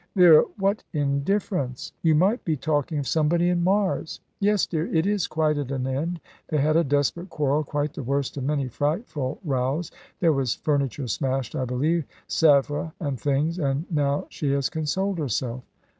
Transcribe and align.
"Vera, 0.15 0.41
what 0.57 0.83
indifference! 0.93 1.93
You 2.01 2.15
might 2.15 2.43
be 2.43 2.57
talking 2.57 2.97
of 2.97 3.07
somebody 3.07 3.49
in 3.49 3.63
Mars. 3.63 4.19
Yes, 4.39 4.65
dear, 4.65 4.87
it 4.87 5.05
is 5.05 5.27
quite 5.27 5.59
at 5.59 5.69
an 5.69 5.85
end. 5.85 6.19
They 6.47 6.57
had 6.57 6.75
a 6.75 6.83
desperate 6.83 7.29
quarrel; 7.29 7.63
quite 7.63 7.93
the 7.93 8.01
worst 8.01 8.35
of 8.35 8.43
many 8.43 8.67
frightful 8.67 9.37
rows. 9.43 9.91
There 10.19 10.33
was 10.33 10.55
furniture 10.55 11.07
smashed, 11.07 11.55
I 11.55 11.65
believe 11.65 12.05
Sèvres 12.27 12.93
and 12.99 13.19
things 13.21 13.59
and 13.59 13.85
now 13.91 14.25
she 14.29 14.51
has 14.53 14.69
consoled 14.71 15.19
herself." 15.19 15.61